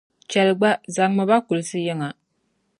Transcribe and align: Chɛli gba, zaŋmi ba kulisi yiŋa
Chɛli 0.29 0.53
gba, 0.59 0.71
zaŋmi 0.95 1.23
ba 1.29 1.37
kulisi 1.45 1.77
yiŋa 1.85 2.07